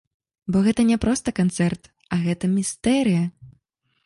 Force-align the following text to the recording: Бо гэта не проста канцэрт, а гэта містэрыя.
Бо 0.53 0.61
гэта 0.67 0.85
не 0.91 0.97
проста 1.03 1.33
канцэрт, 1.39 1.83
а 2.17 2.21
гэта 2.25 2.45
містэрыя. 2.57 3.23